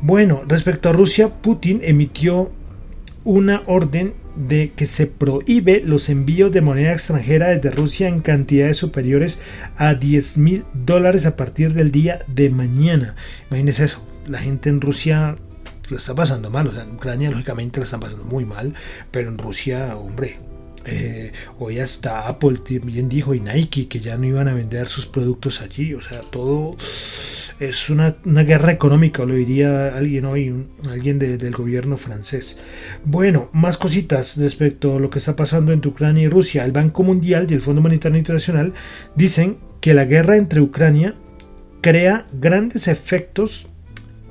Bueno, 0.00 0.42
respecto 0.46 0.88
a 0.88 0.92
Rusia, 0.92 1.28
Putin 1.40 1.80
emitió 1.82 2.50
una 3.24 3.62
orden 3.66 4.14
de 4.36 4.72
que 4.76 4.86
se 4.86 5.06
prohíbe 5.06 5.80
los 5.84 6.08
envíos 6.08 6.52
de 6.52 6.60
moneda 6.60 6.92
extranjera 6.92 7.48
desde 7.48 7.70
Rusia 7.70 8.08
en 8.08 8.20
cantidades 8.20 8.76
superiores 8.76 9.38
a 9.76 9.94
10 9.94 10.38
mil 10.38 10.64
dólares 10.74 11.26
a 11.26 11.36
partir 11.36 11.72
del 11.72 11.90
día 11.90 12.20
de 12.28 12.50
mañana. 12.50 13.16
Imagínense 13.50 13.84
eso, 13.84 14.06
la 14.28 14.38
gente 14.38 14.68
en 14.68 14.80
Rusia 14.80 15.36
lo 15.88 15.96
está 15.96 16.14
pasando 16.14 16.50
mal, 16.50 16.66
o 16.66 16.72
sea, 16.72 16.82
en 16.82 16.92
Ucrania 16.92 17.30
lógicamente 17.30 17.80
lo 17.80 17.84
están 17.84 18.00
pasando 18.00 18.24
muy 18.24 18.44
mal, 18.44 18.74
pero 19.10 19.28
en 19.28 19.38
Rusia, 19.38 19.96
hombre, 19.96 20.36
eh, 20.86 21.32
hoy 21.58 21.80
hasta 21.80 22.28
Apple 22.28 22.58
también 22.58 23.08
dijo 23.08 23.34
y 23.34 23.40
Nike 23.40 23.88
que 23.88 24.00
ya 24.00 24.16
no 24.16 24.26
iban 24.26 24.48
a 24.48 24.54
vender 24.54 24.88
sus 24.88 25.06
productos 25.06 25.60
allí, 25.60 25.94
o 25.94 26.00
sea, 26.00 26.20
todo 26.20 26.76
es 27.58 27.90
una, 27.90 28.16
guerra 28.24 28.72
económica, 28.72 29.24
lo 29.24 29.34
diría 29.34 29.96
alguien 29.96 30.26
hoy, 30.26 30.66
alguien 30.88 31.18
del 31.18 31.52
gobierno 31.52 31.96
francés. 31.96 32.58
Bueno, 33.04 33.48
más 33.52 33.78
cositas 33.78 34.36
respecto 34.36 34.96
a 34.96 35.00
lo 35.00 35.10
que 35.10 35.18
está 35.18 35.36
pasando 35.36 35.72
entre 35.72 35.90
Ucrania 35.90 36.24
y 36.24 36.28
Rusia. 36.28 36.64
El 36.64 36.72
Banco 36.72 37.02
Mundial 37.02 37.46
y 37.48 37.54
el 37.54 37.62
Fondo 37.62 37.80
Monetario 37.80 38.18
Internacional 38.18 38.72
dicen 39.14 39.58
que 39.80 39.94
la 39.94 40.04
guerra 40.04 40.36
entre 40.36 40.60
Ucrania 40.60 41.14
crea 41.80 42.26
grandes 42.32 42.88
efectos 42.88 43.66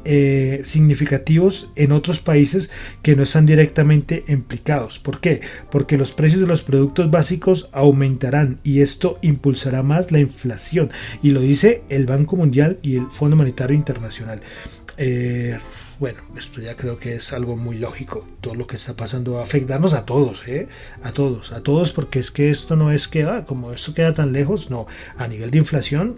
eh, 0.06 0.60
significativos 0.64 1.72
en 1.76 1.92
otros 1.92 2.20
países 2.20 2.70
que 3.02 3.16
no 3.16 3.24
están 3.24 3.46
directamente 3.46 4.24
implicados. 4.28 5.00
¿Por 5.00 5.20
qué? 5.20 5.42
Porque 5.72 5.98
los 5.98 6.12
precios 6.14 6.42
de 6.42 6.48
los 6.48 6.62
productos 6.62 7.10
básicos 7.10 7.70
aumentarán 7.72 8.60
y 8.64 8.82
esto 8.82 9.18
impulsará 9.22 9.84
más 9.84 10.12
la 10.12 10.20
inflación. 10.20 10.92
Y 11.22 11.32
lo 11.32 11.42
dice 11.42 11.84
el 11.90 12.06
Banco 12.06 12.36
Mundial 12.36 12.80
y 12.82 12.98
el 12.98 13.08
Fondo 13.08 13.36
Monetario 13.36 13.76
Internacional. 13.76 14.42
Eh, 14.98 15.58
bueno, 16.00 16.20
esto 16.38 16.62
ya 16.62 16.76
creo 16.76 16.98
que 16.98 17.16
es 17.16 17.32
algo 17.34 17.56
muy 17.56 17.78
lógico. 17.78 18.28
Todo 18.42 18.56
lo 18.56 18.68
que 18.68 18.76
está 18.76 18.96
pasando 18.96 19.34
va 19.34 19.42
a 19.42 19.44
afectarnos 19.44 19.94
a 19.94 20.06
todos, 20.06 20.46
¿eh? 20.48 20.68
A 21.04 21.14
todos, 21.14 21.52
a 21.54 21.64
todos, 21.64 21.92
porque 21.92 22.20
es 22.20 22.32
que 22.32 22.50
esto 22.50 22.76
no 22.76 22.92
es 22.92 23.08
que, 23.08 23.24
ah, 23.24 23.46
como 23.46 23.72
esto 23.72 23.94
queda 23.94 24.14
tan 24.14 24.34
lejos, 24.34 24.70
no. 24.70 24.88
A 25.18 25.28
nivel 25.28 25.52
de 25.52 25.60
inflación, 25.60 26.18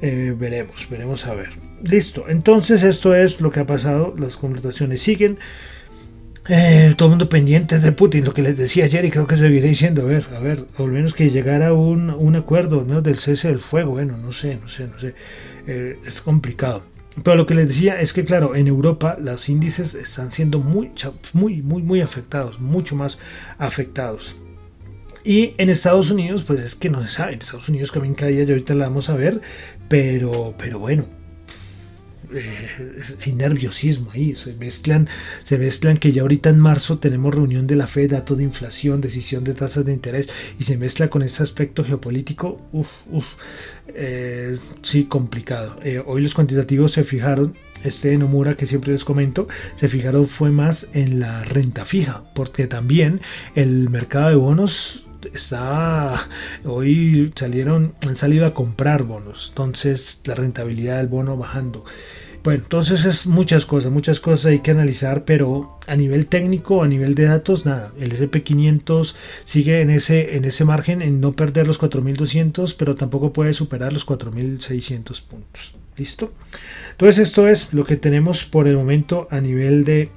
veremos, 0.00 0.88
veremos 0.90 1.26
a 1.26 1.34
ver. 1.34 1.50
Listo, 1.82 2.24
entonces 2.28 2.82
esto 2.82 3.14
es 3.14 3.40
lo 3.40 3.50
que 3.50 3.60
ha 3.60 3.66
pasado, 3.66 4.14
las 4.18 4.36
conversaciones 4.36 5.00
siguen. 5.00 5.38
Eh, 6.50 6.94
todo 6.96 7.08
el 7.08 7.10
mundo 7.10 7.28
pendiente 7.28 7.78
de 7.78 7.92
Putin, 7.92 8.24
lo 8.24 8.32
que 8.32 8.40
les 8.40 8.56
decía 8.56 8.86
ayer 8.86 9.04
y 9.04 9.10
creo 9.10 9.26
que 9.26 9.36
se 9.36 9.48
viene 9.50 9.68
diciendo, 9.68 10.02
a 10.02 10.04
ver, 10.06 10.26
a 10.34 10.40
ver, 10.40 10.64
al 10.78 10.86
menos 10.86 11.12
que 11.12 11.28
llegara 11.28 11.74
un, 11.74 12.08
un 12.08 12.36
acuerdo 12.36 12.84
¿no? 12.86 13.02
del 13.02 13.18
cese 13.18 13.48
del 13.48 13.60
fuego, 13.60 13.90
bueno, 13.92 14.16
no 14.16 14.32
sé, 14.32 14.56
no 14.56 14.66
sé, 14.66 14.86
no 14.86 14.98
sé, 14.98 15.14
eh, 15.66 15.98
es 16.06 16.22
complicado. 16.22 16.82
Pero 17.22 17.36
lo 17.36 17.44
que 17.44 17.54
les 17.54 17.68
decía 17.68 18.00
es 18.00 18.14
que, 18.14 18.24
claro, 18.24 18.54
en 18.54 18.66
Europa 18.66 19.18
los 19.20 19.48
índices 19.50 19.94
están 19.94 20.30
siendo 20.30 20.58
muy, 20.58 20.90
muy, 21.34 21.60
muy, 21.60 21.82
muy 21.82 22.00
afectados, 22.00 22.60
mucho 22.60 22.96
más 22.96 23.18
afectados. 23.58 24.36
Y 25.28 25.52
en 25.58 25.68
Estados 25.68 26.10
Unidos, 26.10 26.42
pues 26.42 26.62
es 26.62 26.74
que 26.74 26.88
no 26.88 27.02
se 27.02 27.10
sabe, 27.10 27.34
en 27.34 27.40
Estados 27.40 27.68
Unidos 27.68 27.92
también 27.92 28.14
cada 28.14 28.30
día, 28.30 28.44
ya 28.44 28.54
ahorita 28.54 28.72
la 28.72 28.86
vamos 28.86 29.10
a 29.10 29.14
ver, 29.14 29.42
pero, 29.86 30.54
pero 30.56 30.78
bueno, 30.78 31.04
eh, 32.32 32.98
hay 33.26 33.32
nerviosismo 33.34 34.10
ahí, 34.12 34.34
se 34.34 34.54
mezclan, 34.54 35.06
se 35.42 35.58
mezclan 35.58 35.98
que 35.98 36.12
ya 36.12 36.22
ahorita 36.22 36.48
en 36.48 36.58
marzo 36.58 36.98
tenemos 36.98 37.34
reunión 37.34 37.66
de 37.66 37.76
la 37.76 37.86
Fed, 37.86 38.12
datos 38.12 38.38
de 38.38 38.44
inflación, 38.44 39.02
decisión 39.02 39.44
de 39.44 39.52
tasas 39.52 39.84
de 39.84 39.92
interés 39.92 40.30
y 40.58 40.64
se 40.64 40.78
mezcla 40.78 41.08
con 41.10 41.20
ese 41.20 41.42
aspecto 41.42 41.84
geopolítico, 41.84 42.62
uff, 42.72 42.90
uff, 43.10 43.26
eh, 43.88 44.56
sí, 44.80 45.04
complicado. 45.04 45.78
Eh, 45.84 46.02
hoy 46.06 46.22
los 46.22 46.32
cuantitativos 46.32 46.92
se 46.92 47.04
fijaron, 47.04 47.54
este 47.84 48.16
Nomura 48.16 48.56
que 48.56 48.64
siempre 48.64 48.92
les 48.92 49.04
comento, 49.04 49.46
se 49.74 49.88
fijaron 49.88 50.26
fue 50.26 50.50
más 50.50 50.88
en 50.94 51.20
la 51.20 51.44
renta 51.44 51.84
fija, 51.84 52.24
porque 52.34 52.66
también 52.66 53.20
el 53.54 53.90
mercado 53.90 54.30
de 54.30 54.36
bonos 54.36 55.04
está 55.32 56.28
hoy 56.64 57.30
salieron 57.34 57.94
han 58.06 58.14
salido 58.14 58.46
a 58.46 58.54
comprar 58.54 59.02
bonos 59.04 59.48
entonces 59.50 60.20
la 60.24 60.34
rentabilidad 60.34 60.98
del 60.98 61.08
bono 61.08 61.36
bajando 61.36 61.84
Bueno, 62.44 62.62
entonces 62.62 63.04
es 63.04 63.26
muchas 63.26 63.66
cosas, 63.66 63.90
muchas 63.90 64.20
cosas 64.20 64.46
hay 64.46 64.60
que 64.60 64.70
analizar, 64.70 65.24
pero 65.24 65.78
a 65.86 65.96
nivel 65.96 66.26
técnico, 66.26 66.82
a 66.82 66.86
nivel 66.86 67.14
de 67.14 67.24
datos, 67.24 67.66
nada. 67.66 67.92
El 67.98 68.16
SP500 68.16 69.14
sigue 69.44 69.80
en 69.80 69.90
ese, 69.90 70.36
en 70.36 70.44
ese 70.44 70.64
margen 70.64 71.02
en 71.02 71.20
no 71.20 71.32
perder 71.32 71.66
los 71.66 71.78
4200, 71.78 72.74
pero 72.74 72.94
tampoco 72.94 73.32
puede 73.32 73.54
superar 73.54 73.92
los 73.92 74.04
4600 74.04 75.20
puntos. 75.22 75.74
¿Listo? 75.96 76.32
Entonces 76.92 77.18
esto 77.18 77.48
es 77.48 77.74
lo 77.74 77.84
que 77.84 77.96
tenemos 77.96 78.44
por 78.44 78.68
el 78.68 78.76
momento 78.76 79.26
a 79.30 79.40
nivel 79.40 79.84
de 79.84 80.10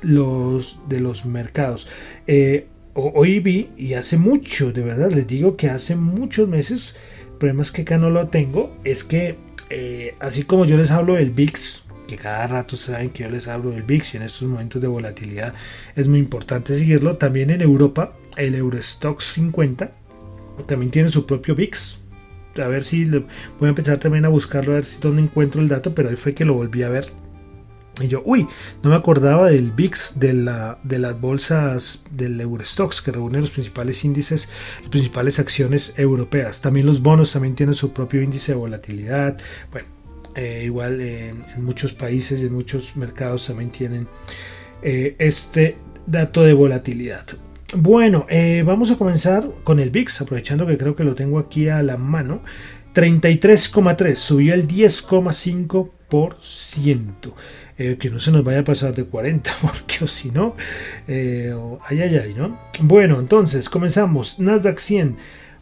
los, 0.00 0.78
de 0.88 1.00
los 1.00 1.26
mercados. 1.26 1.88
Eh, 2.26 2.68
hoy 2.94 3.40
vi, 3.40 3.70
y 3.76 3.94
hace 3.94 4.16
mucho, 4.16 4.72
de 4.72 4.82
verdad, 4.82 5.10
les 5.10 5.26
digo 5.26 5.56
que 5.56 5.68
hace 5.68 5.96
muchos 5.96 6.48
meses, 6.48 6.96
el 7.20 7.38
problema 7.38 7.62
es 7.62 7.72
que 7.72 7.82
acá 7.82 7.98
no 7.98 8.10
lo 8.10 8.28
tengo, 8.28 8.74
es 8.84 9.04
que 9.04 9.36
eh, 9.70 10.14
así 10.20 10.44
como 10.44 10.64
yo 10.64 10.76
les 10.76 10.90
hablo 10.90 11.14
del 11.14 11.30
VIX, 11.30 11.84
que 12.06 12.16
cada 12.16 12.46
rato 12.46 12.76
saben 12.76 13.10
que 13.10 13.24
yo 13.24 13.30
les 13.30 13.48
hablo 13.48 13.70
del 13.70 13.82
VIX 13.82 14.14
y 14.14 14.16
en 14.18 14.22
estos 14.24 14.48
momentos 14.48 14.80
de 14.80 14.88
volatilidad 14.88 15.54
es 15.96 16.06
muy 16.06 16.18
importante 16.18 16.78
seguirlo, 16.78 17.14
también 17.16 17.50
en 17.50 17.62
Europa 17.62 18.14
el 18.36 18.54
Eurostox 18.54 19.24
50 19.24 19.90
también 20.66 20.90
tiene 20.90 21.08
su 21.08 21.26
propio 21.26 21.54
VIX. 21.54 22.00
A 22.62 22.68
ver 22.68 22.84
si 22.84 23.04
voy 23.06 23.24
a 23.62 23.68
empezar 23.68 23.98
también 23.98 24.24
a 24.24 24.28
buscarlo, 24.28 24.72
a 24.72 24.74
ver 24.76 24.84
si 24.84 25.00
dónde 25.00 25.22
encuentro 25.22 25.60
el 25.60 25.66
dato, 25.66 25.92
pero 25.92 26.08
ahí 26.08 26.16
fue 26.16 26.34
que 26.34 26.44
lo 26.44 26.54
volví 26.54 26.84
a 26.84 26.88
ver 26.88 27.06
y 28.00 28.08
yo, 28.08 28.22
uy, 28.24 28.46
no 28.82 28.90
me 28.90 28.96
acordaba 28.96 29.48
del 29.48 29.70
VIX 29.70 30.18
de, 30.18 30.32
la, 30.32 30.78
de 30.82 30.98
las 30.98 31.20
bolsas 31.20 32.04
del 32.10 32.40
Eurostox 32.40 33.00
que 33.00 33.12
reúne 33.12 33.40
los 33.40 33.50
principales 33.50 34.04
índices, 34.04 34.48
las 34.80 34.90
principales 34.90 35.38
acciones 35.38 35.94
europeas. 35.96 36.60
También 36.60 36.86
los 36.86 37.00
bonos 37.00 37.32
también 37.32 37.54
tienen 37.54 37.74
su 37.74 37.92
propio 37.92 38.20
índice 38.20 38.52
de 38.52 38.58
volatilidad. 38.58 39.38
Bueno, 39.70 39.86
eh, 40.34 40.62
igual 40.64 41.00
en, 41.00 41.44
muchos 41.58 41.92
países 41.92 42.40
y 42.40 42.46
en 42.46 42.54
muchos 42.54 42.96
mercados 42.96 43.46
también 43.46 43.70
tienen 43.70 44.08
eh, 44.82 45.14
este 45.18 45.76
dato 46.06 46.42
de 46.42 46.52
volatilidad. 46.52 47.26
Bueno, 47.76 48.26
eh, 48.28 48.62
vamos 48.66 48.90
a 48.90 48.96
comenzar 48.96 49.48
con 49.62 49.78
el 49.78 49.90
VIX, 49.90 50.22
aprovechando 50.22 50.66
que 50.66 50.78
creo 50.78 50.94
que 50.94 51.04
lo 51.04 51.14
tengo 51.14 51.38
aquí 51.38 51.68
a 51.68 51.82
la 51.82 51.96
mano. 51.96 52.42
33,3, 52.94 54.14
subió 54.14 54.54
el 54.54 54.68
10,5%. 54.68 57.32
Eh, 57.76 57.96
que 57.98 58.08
no 58.08 58.20
se 58.20 58.30
nos 58.30 58.44
vaya 58.44 58.60
a 58.60 58.64
pasar 58.64 58.94
de 58.94 59.04
40, 59.04 59.50
porque 59.62 60.04
o 60.04 60.06
si 60.06 60.30
no, 60.30 60.54
eh, 61.08 61.52
ay, 61.86 62.02
ay, 62.02 62.16
ay, 62.16 62.34
¿no? 62.34 62.56
Bueno, 62.82 63.18
entonces 63.18 63.68
comenzamos. 63.68 64.38
Nasdaq 64.38 64.78
100 64.78 65.16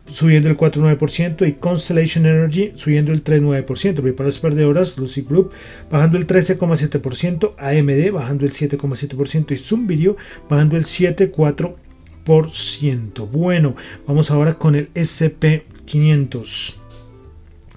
subiendo 0.06 0.50
el 0.50 0.58
4,9% 0.58 1.48
y 1.48 1.54
Constellation 1.54 2.26
Energy 2.26 2.74
subiendo 2.76 3.12
el 3.12 3.24
3,9%. 3.24 4.14
Para 4.14 4.28
las 4.28 4.38
perdedoras, 4.38 4.98
Lucy 4.98 5.22
Group 5.22 5.52
bajando 5.90 6.18
el 6.18 6.26
13,7%, 6.26 7.54
AMD 7.56 8.12
bajando 8.12 8.44
el 8.44 8.52
7,7% 8.52 9.52
y 9.52 9.56
Zoom 9.56 9.86
Video 9.86 10.18
bajando 10.50 10.76
el 10.76 10.84
7,4%. 10.84 13.30
Bueno, 13.30 13.74
vamos 14.06 14.30
ahora 14.30 14.58
con 14.58 14.74
el 14.74 14.92
SP500. 14.92 16.74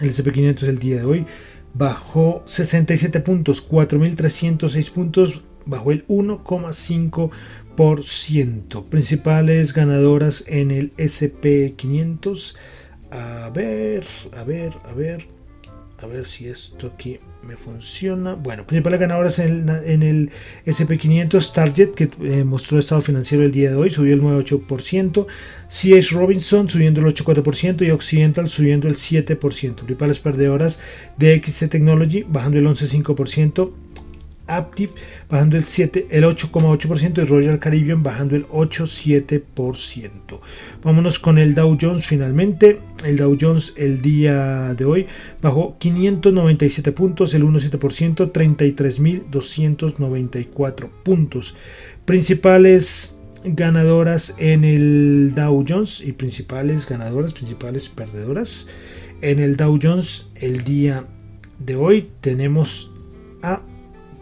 El 0.01 0.09
SP500 0.09 0.63
el 0.63 0.77
día 0.77 0.97
de 0.97 1.05
hoy 1.05 1.25
bajó 1.77 2.43
67 2.45 3.19
puntos, 3.19 3.67
4.306 3.67 4.91
puntos, 4.91 5.41
bajó 5.65 5.91
el 5.91 6.08
1,5%. 6.08 8.86
Principales 8.86 9.73
ganadoras 9.73 10.45
en 10.47 10.71
el 10.71 10.95
SP500. 10.97 12.56
A 13.12 13.51
ver, 13.54 14.04
a 14.36 14.43
ver, 14.43 14.73
a 14.84 14.93
ver, 14.93 15.28
a 15.99 16.05
ver 16.05 16.27
si 16.27 16.47
esto 16.47 16.88
aquí 16.88 17.19
me 17.41 17.57
funciona. 17.57 18.36
Bueno, 18.36 18.67
principales 18.67 18.99
ganadoras 18.99 19.39
en 19.39 20.03
el, 20.03 20.31
SP500, 20.65 21.53
Target, 21.53 21.91
que 21.91 22.07
eh, 22.21 22.43
mostró 22.43 22.77
estado 22.77 23.01
financiero 23.01 23.43
el 23.43 23.51
día 23.51 23.71
de 23.71 23.75
hoy, 23.75 23.89
subió 23.89 24.13
el 24.13 24.21
9,8%. 24.21 25.25
CH 25.69 26.12
Robinson 26.12 26.69
subiendo 26.69 27.01
el 27.01 27.07
8,4% 27.07 27.86
y 27.86 27.91
Occidental 27.91 28.47
subiendo 28.47 28.88
el 28.88 28.95
7%. 28.95 29.38
Principales 29.75 30.19
perdedoras 30.19 30.79
de 31.17 31.41
XC 31.43 31.69
Technology 31.69 32.23
bajando 32.27 32.60
el 32.60 32.67
11,5%. 32.67 33.71
Active 34.47 34.93
bajando 35.29 35.57
el, 35.57 35.63
7, 35.63 36.07
el 36.10 36.23
8,8% 36.23 37.21
y 37.21 37.25
Royal 37.25 37.60
Caribbean 37.60 38.01
bajando 38.03 38.36
el 38.36 38.47
8,7%. 38.47 40.39
Vámonos 40.83 41.19
con 41.19 41.38
el 41.38 41.53
Dow 41.53 41.77
Jones 41.79 42.05
finalmente. 42.05 42.79
El 43.05 43.17
Dow 43.17 43.38
Jones 43.39 43.73
el 43.77 44.01
día 44.01 44.73
de 44.73 44.86
hoy 44.86 45.05
bajó 45.41 45.77
597 45.77 46.91
puntos, 46.91 47.33
el 47.33 47.43
1,7%, 47.43 48.31
33.294 48.31 50.89
puntos. 51.03 51.55
Principales 52.05 53.17
ganadoras 53.43 54.33
en 54.38 54.63
el 54.63 55.33
Dow 55.36 55.65
Jones 55.67 56.01
y 56.01 56.13
principales 56.13 56.88
ganadoras, 56.88 57.33
principales 57.33 57.89
perdedoras. 57.89 58.67
En 59.21 59.39
el 59.39 59.57
Dow 59.57 59.79
Jones 59.81 60.29
el 60.36 60.63
día 60.63 61.05
de 61.60 61.75
hoy 61.75 62.10
tenemos 62.21 62.91
a 63.41 63.62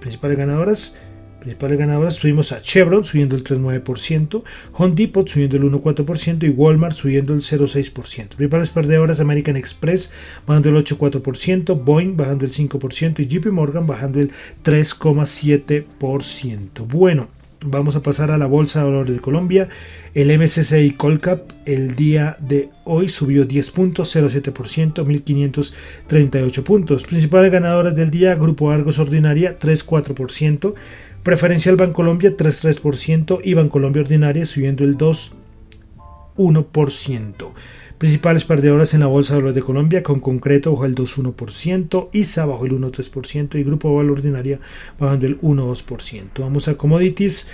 principales 0.05 0.37
ganadoras. 0.37 0.93
Principales 1.39 1.79
ganadoras 1.79 2.19
tuvimos 2.19 2.51
a 2.51 2.61
Chevron 2.61 3.03
subiendo 3.03 3.35
el 3.35 3.43
3,9%, 3.43 4.43
Home 4.73 4.93
Depot 4.95 5.27
subiendo 5.27 5.57
el 5.57 5.63
1,4% 5.63 6.43
y 6.43 6.49
Walmart 6.49 6.95
subiendo 6.95 7.33
el 7.33 7.41
0,6%. 7.41 8.35
Principales 8.35 8.69
perdedoras 8.69 9.19
American 9.19 9.57
Express 9.57 10.11
bajando 10.45 10.69
el 10.69 10.75
8,4%, 10.75 11.83
Boeing 11.83 12.15
bajando 12.15 12.45
el 12.45 12.51
5% 12.51 13.19
y 13.19 13.25
JP 13.25 13.47
Morgan 13.47 13.87
bajando 13.87 14.19
el 14.19 14.31
3,7%. 14.63 16.87
Bueno, 16.87 17.27
Vamos 17.67 17.95
a 17.95 18.03
pasar 18.03 18.29
a 18.29 18.37
la 18.37 18.45
Bolsa 18.45 18.77
de 18.79 18.85
Valores 18.85 19.15
de 19.15 19.19
Colombia. 19.19 19.67
El 20.13 20.27
MSCI 20.37 20.91
Colcap 20.91 21.51
el 21.65 21.95
día 21.95 22.37
de 22.39 22.69
hoy 22.83 23.09
subió 23.09 23.45
10 23.45 23.71
puntos, 23.71 24.15
0,7%, 24.15 25.03
1.538 25.03 26.63
puntos. 26.63 27.05
Principales 27.05 27.51
ganadoras 27.51 27.95
del 27.95 28.11
día, 28.11 28.35
Grupo 28.35 28.69
Argos 28.69 28.99
Ordinaria 28.99 29.57
3,4%, 29.57 30.75
Preferencial 31.23 31.75
Bancolombia 31.75 32.37
3,3% 32.37 33.39
y 33.43 33.55
Bancolombia 33.55 34.03
Ordinaria 34.03 34.45
subiendo 34.45 34.83
el 34.83 34.95
2,1%. 34.95 37.51
Principales 37.97 38.43
perdedoras 38.43 38.93
en 38.93 38.99
la 38.99 39.07
Bolsa 39.07 39.33
de 39.33 39.39
Valores 39.39 39.55
de 39.55 39.61
Colombia, 39.61 40.03
con 40.03 40.19
concreto 40.19 40.71
bajo 40.71 40.85
el 40.85 40.95
2,1%, 40.95 42.09
ISA 42.11 42.45
bajo 42.45 42.65
el 42.65 42.73
1,3% 42.73 43.57
y 43.57 43.63
Grupo 43.63 43.95
Valor 43.95 44.17
Ordinaria 44.17 44.59
bajando 44.99 45.25
el 45.27 45.39
1,2%. 45.39 46.27
Vamos 46.39 46.67
a 46.67 46.75
commodities. 46.75 47.47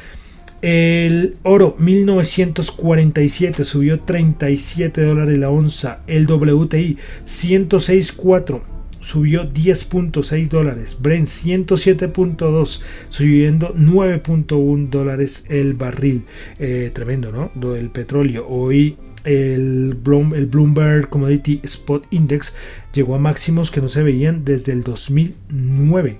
El 0.63 1.38
oro 1.43 1.75
1947 1.77 3.63
subió 3.63 3.99
37 3.99 5.04
dólares 5.04 5.38
la 5.38 5.49
onza. 5.49 6.01
El 6.08 6.25
WTI 6.25 6.97
106.4 7.25 8.62
subió 8.99 9.47
10.6 9.47 10.47
dólares. 10.49 10.97
Brent 10.99 11.27
107.2 11.27 12.82
subiendo 13.10 13.73
9.1 13.75 14.89
dólares 14.89 15.45
el 15.49 15.73
barril. 15.73 16.25
Eh, 16.60 16.91
tremendo, 16.93 17.32
¿no? 17.32 17.75
El 17.75 17.89
petróleo. 17.89 18.47
Hoy 18.47 18.97
el, 19.23 19.95
Bloomberg 19.95 21.10
Commodity 21.10 21.62
Spot 21.63 22.05
Index 22.12 22.53
llegó 22.93 23.15
a 23.15 23.19
máximos 23.19 23.71
que 23.71 23.81
no 23.81 23.88
se 23.88 24.03
veían 24.03 24.43
desde 24.45 24.71
el 24.71 24.84
2009. 24.84 26.19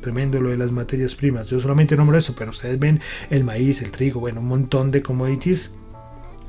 Tremendo 0.00 0.40
lo 0.40 0.50
de 0.50 0.56
las 0.56 0.70
materias 0.70 1.14
primas. 1.14 1.48
Yo 1.48 1.58
solamente 1.58 1.96
nombro 1.96 2.16
eso, 2.16 2.34
pero 2.36 2.50
ustedes 2.50 2.78
ven 2.78 3.00
el 3.30 3.44
maíz, 3.44 3.82
el 3.82 3.90
trigo, 3.90 4.20
bueno, 4.20 4.40
un 4.40 4.48
montón 4.48 4.90
de 4.90 5.02
commodities 5.02 5.74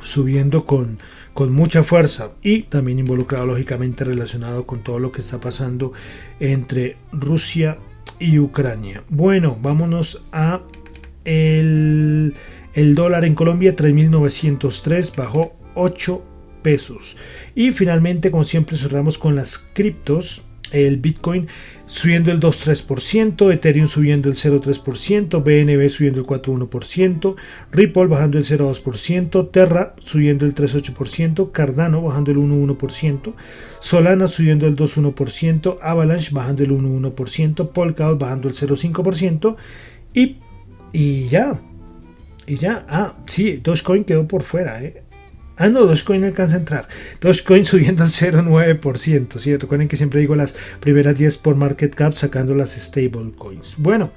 subiendo 0.04 0.64
con, 0.64 1.00
con 1.34 1.52
mucha 1.52 1.84
fuerza 1.84 2.32
y 2.44 2.64
también 2.64 3.00
involucrado 3.00 3.48
lógicamente 3.48 4.04
relacionado 4.04 4.66
con 4.66 4.84
todo 4.84 5.00
lo 5.00 5.12
que 5.12 5.22
está 5.22 5.40
pasando 5.40 5.92
entre 6.40 6.98
Rusia 7.12 7.78
y 8.20 8.40
Ucrania. 8.40 9.04
Bueno, 9.10 9.58
vámonos 9.62 10.24
a 10.32 10.62
el, 11.26 12.36
el 12.74 12.96
dólar 12.96 13.26
en 13.26 13.36
Colombia 13.36 13.76
3.903 13.76 15.16
bajó 15.16 15.58
8 15.78 16.24
pesos. 16.64 17.16
Y 17.56 17.72
finalmente, 17.72 18.32
como 18.32 18.44
siempre, 18.44 18.78
cerramos 18.78 19.18
con 19.18 19.36
las 19.36 19.58
criptos. 19.74 20.44
el 20.74 20.98
Bitcoin 20.98 21.48
subiendo 21.86 22.30
el 22.30 22.42
2,3%, 22.42 23.54
Ethereum 23.54 23.88
subiendo 23.88 24.28
el 24.28 24.36
0,3%, 24.36 25.42
BNB 25.42 25.90
subiendo 25.90 26.20
el 26.20 26.28
4,1%, 26.28 27.36
Ripple 27.72 28.08
bajando 28.08 28.38
el 28.38 28.44
0,2%, 28.44 29.50
Terra 29.52 29.96
subiendo 30.02 30.46
el 30.46 30.54
3,8%, 30.54 31.54
Cardano 31.54 32.02
bajando 32.02 32.32
el 32.32 32.38
1,1%, 32.40 33.34
Solana 33.80 34.28
subiendo 34.28 34.68
el 34.68 34.76
2,1%, 34.76 35.78
Avalanche 35.82 36.32
bajando 36.34 36.64
el 36.64 36.72
1,1%, 36.72 37.70
Polkadot 37.72 38.20
bajando 38.20 38.50
el 38.50 38.56
0,5% 38.56 39.56
y, 40.14 40.36
y 40.92 41.30
ya. 41.30 41.62
Y 42.46 42.56
ya, 42.56 42.86
ah, 42.90 43.16
sí, 43.26 43.62
Dogecoin 43.64 44.04
quedó 44.04 44.28
por 44.28 44.44
fuera, 44.44 44.84
¿eh? 44.84 45.04
Ah, 45.58 45.70
no, 45.70 45.86
Dogecoin 45.86 46.24
alcanza 46.24 46.56
a 46.56 46.60
entrar. 46.60 46.88
Dogecoin 47.20 47.66
subiendo 47.66 48.04
al 48.04 48.10
0,9%. 48.10 49.38
¿sí? 49.40 49.58
Recuerden 49.58 49.88
que 49.88 49.98
siempre 49.98 50.20
digo 50.20 50.36
las 50.36 50.56
primeras 50.80 51.18
10 51.18 51.38
por 51.40 51.56
market 51.56 51.94
cap 51.96 52.14
sacando 52.14 52.54
las 52.54 52.72
stable 52.72 53.32
coins. 53.38 53.76
Bueno, 53.80 54.12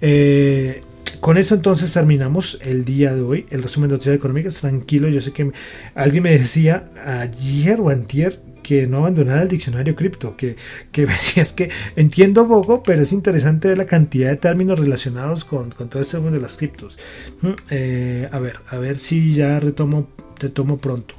eh, 0.00 0.80
con 1.20 1.36
eso 1.36 1.54
entonces 1.54 1.92
terminamos 1.92 2.58
el 2.62 2.84
día 2.84 3.14
de 3.14 3.20
hoy, 3.20 3.46
el 3.50 3.62
resumen 3.62 3.90
de 3.90 3.94
noticias 3.94 4.16
económicas. 4.16 4.60
Tranquilo, 4.60 5.08
yo 5.08 5.20
sé 5.20 5.32
que 5.32 5.52
alguien 5.94 6.22
me 6.22 6.32
decía 6.32 6.88
ayer 7.04 7.78
o 7.80 7.90
antier 7.90 8.40
que 8.62 8.86
no 8.86 8.98
abandonara 8.98 9.42
el 9.42 9.48
diccionario 9.48 9.94
cripto, 9.94 10.36
que, 10.36 10.56
que 10.92 11.06
decía 11.06 11.42
es 11.42 11.52
que 11.52 11.70
entiendo 11.96 12.46
poco, 12.48 12.82
pero 12.82 13.02
es 13.02 13.12
interesante 13.12 13.68
ver 13.68 13.78
la 13.78 13.86
cantidad 13.86 14.30
de 14.30 14.36
términos 14.36 14.78
relacionados 14.78 15.44
con, 15.44 15.70
todo 15.70 16.00
este 16.00 16.18
mundo 16.18 16.36
de 16.36 16.42
las 16.42 16.56
criptos. 16.56 16.98
Mm, 17.42 17.48
eh, 17.70 18.28
a 18.32 18.38
ver, 18.38 18.60
a 18.68 18.78
ver 18.78 18.96
si 18.96 19.34
ya 19.34 19.58
retomo 19.58 20.08
te 20.40 20.48
tomo 20.48 20.78
pronto. 20.78 21.14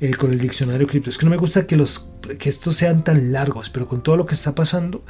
Eh, 0.00 0.14
con 0.14 0.30
el 0.30 0.38
diccionario 0.38 0.86
cripto. 0.86 1.10
Es 1.10 1.18
que 1.18 1.26
no 1.26 1.30
me 1.30 1.36
gusta 1.36 1.66
que, 1.66 1.76
los, 1.76 2.06
que 2.38 2.48
estos 2.48 2.76
sean 2.76 3.02
tan 3.02 3.32
largos, 3.32 3.68
pero 3.68 3.88
con 3.88 4.00
todo 4.00 4.16
lo 4.16 4.26
que 4.26 4.34
está 4.34 4.54
pasando, 4.54 5.02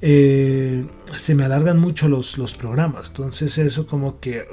eh, 0.00 0.86
se 1.18 1.34
me 1.34 1.42
alargan 1.42 1.80
mucho 1.80 2.06
los, 2.06 2.38
los 2.38 2.54
programas. 2.54 3.08
Entonces 3.08 3.58
eso 3.58 3.88
como 3.88 4.20
que 4.20 4.44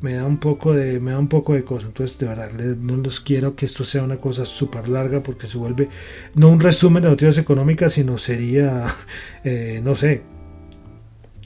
me 0.00 0.14
da 0.14 0.24
un 0.24 0.38
poco 0.38 0.72
de 0.72 0.98
me 0.98 1.10
da 1.10 1.18
un 1.18 1.28
poco 1.28 1.52
de 1.52 1.62
cosa. 1.62 1.88
Entonces 1.88 2.18
de 2.18 2.26
verdad 2.26 2.50
no 2.52 2.96
los 2.96 3.20
quiero 3.20 3.54
que 3.54 3.66
esto 3.66 3.84
sea 3.84 4.02
una 4.02 4.16
cosa 4.16 4.46
súper 4.46 4.88
larga 4.88 5.22
porque 5.22 5.46
se 5.46 5.58
vuelve 5.58 5.90
no 6.34 6.48
un 6.48 6.60
resumen 6.60 7.02
de 7.02 7.10
noticias 7.10 7.36
económicas, 7.36 7.92
sino 7.92 8.16
sería 8.16 8.86
eh, 9.44 9.82
no 9.84 9.94
sé. 9.94 10.22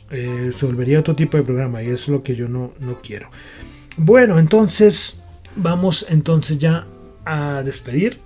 se 0.09 0.67
volvería 0.67 1.01
otro 1.01 1.15
tipo 1.15 1.37
de 1.37 1.43
programa 1.43 1.83
y 1.83 1.87
eso 1.87 1.95
es 1.95 2.09
lo 2.11 2.23
que 2.23 2.37
yo 2.37 2.47
no, 2.47 2.75
no 2.79 3.01
quiero. 3.03 3.29
Bueno, 3.97 4.39
entonces 4.39 5.22
vamos 5.57 6.07
entonces 6.09 6.59
ya 6.59 6.87
a 7.25 7.63
despedir. 7.63 8.21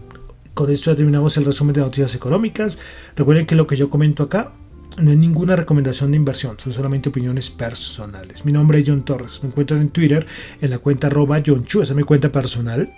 Con 0.54 0.70
esto 0.70 0.90
ya 0.90 0.96
terminamos 0.96 1.36
el 1.36 1.44
resumen 1.44 1.74
de 1.74 1.80
noticias 1.82 2.14
económicas. 2.14 2.78
Recuerden 3.14 3.46
que 3.46 3.54
lo 3.54 3.66
que 3.66 3.76
yo 3.76 3.90
comento 3.90 4.22
acá 4.22 4.52
no 4.98 5.10
es 5.10 5.18
ninguna 5.18 5.56
recomendación 5.56 6.10
de 6.10 6.16
inversión, 6.16 6.56
son 6.58 6.72
solamente 6.72 7.10
opiniones 7.10 7.50
personales. 7.50 8.44
Mi 8.44 8.52
nombre 8.52 8.78
es 8.78 8.84
John 8.86 9.04
Torres. 9.04 9.40
Me 9.42 9.50
encuentran 9.50 9.80
en 9.80 9.90
Twitter 9.90 10.26
en 10.60 10.70
la 10.70 10.78
cuenta 10.78 11.08
arroba 11.08 11.42
John 11.44 11.64
Chu, 11.64 11.82
esa 11.82 11.92
es 11.92 11.96
mi 11.96 12.02
cuenta 12.02 12.32
personal. 12.32 12.92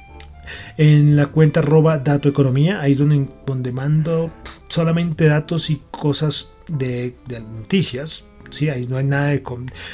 En 0.77 1.17
la 1.17 1.27
cuenta 1.27 1.61
arroba 1.61 1.99
Dato 1.99 2.29
Economía, 2.29 2.81
ahí 2.81 2.95
donde, 2.95 3.29
donde 3.45 3.73
mando 3.73 4.31
solamente 4.69 5.27
datos 5.27 5.71
y 5.71 5.83
cosas 5.91 6.53
de, 6.69 7.15
noticias. 7.29 8.27
Sí, 8.51 8.69
ahí 8.69 8.87
no 8.87 8.97
hay 8.97 9.05
nada 9.05 9.29
de 9.29 9.43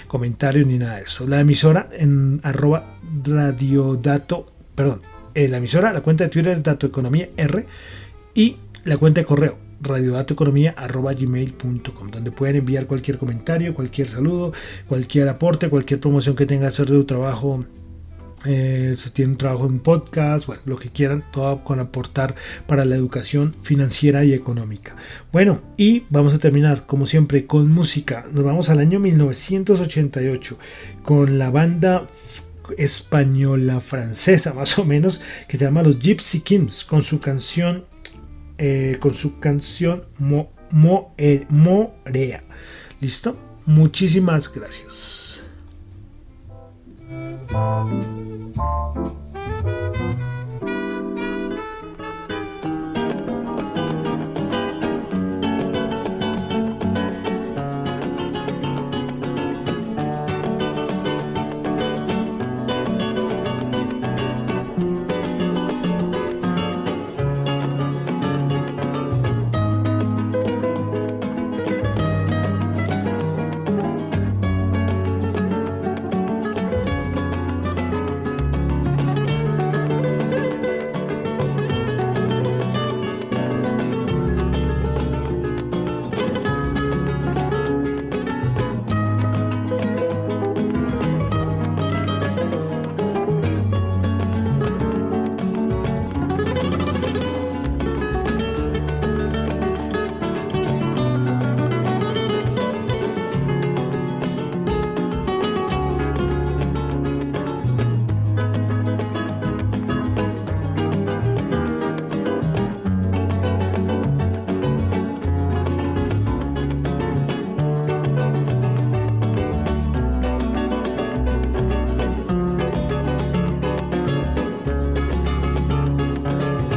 comentarios 0.07 0.67
ni 0.67 0.79
nada 0.79 0.97
de 0.97 1.03
eso. 1.03 1.27
La 1.27 1.41
emisora 1.41 1.89
en 1.93 2.41
arroba 2.43 2.97
radiodato, 3.25 4.51
perdón, 4.75 5.03
en 5.35 5.51
la 5.51 5.59
emisora, 5.59 5.93
la 5.93 6.01
cuenta 6.01 6.25
de 6.25 6.31
Twitter 6.31 6.53
es 6.53 6.63
Dato 6.63 6.87
Economía 6.87 7.29
R 7.37 7.67
y 8.35 8.57
la 8.85 8.97
cuenta 8.97 9.21
de 9.21 9.27
correo 9.27 9.59
radiodatoeconomía.gmail.com 9.81 12.11
donde 12.11 12.31
pueden 12.31 12.57
enviar 12.57 12.87
cualquier 12.87 13.19
comentario, 13.19 13.75
cualquier 13.75 14.09
saludo, 14.09 14.55
cualquier 14.89 15.29
aporte, 15.29 15.69
cualquier 15.69 16.01
promoción 16.01 16.35
que 16.37 16.47
tenga 16.47 16.67
de 16.67 16.73
su 16.73 17.05
trabajo 17.05 17.65
eh, 18.45 18.97
si 19.03 19.11
tienen 19.11 19.37
trabajo 19.37 19.67
en 19.67 19.81
podcast, 19.81 20.47
bueno, 20.47 20.63
lo 20.67 20.77
que 20.77 20.91
quieran, 20.91 21.25
todo 21.33 21.65
con 21.65 21.81
aportar 21.81 22.35
para 22.67 22.85
la 22.85 22.95
educación 22.95 23.55
financiera 23.63 24.25
y 24.25 24.35
económica. 24.35 24.97
Bueno, 25.33 25.63
y 25.77 26.05
vamos 26.11 26.35
a 26.35 26.39
terminar, 26.39 26.87
como 26.87 27.07
siempre, 27.07 27.47
con 27.47 27.71
música. 27.71 28.27
Nos 28.33 28.45
vamos 28.45 28.69
al 28.69 28.81
año 28.81 29.01
1988 29.01 30.59
con 31.03 31.39
la 31.39 31.51
banda 31.51 32.07
española 32.79 33.81
francesa 33.81 34.53
más 34.55 34.79
o 34.79 34.85
menos 34.85 35.21
que 35.49 35.59
se 35.59 35.65
llama 35.65 35.83
los 35.83 35.99
Gypsy 35.99 36.41
Kings 36.41 36.85
con 36.85 37.03
su 37.03 37.21
canción 37.21 37.85
eh, 38.57 38.97
con 39.01 39.15
su 39.15 39.39
canción 39.39 40.05
Mo, 40.19 41.15
eh, 41.19 41.45
Morea 41.51 42.43
listo 43.01 43.37
muchísimas 43.67 44.53
gracias 44.53 45.45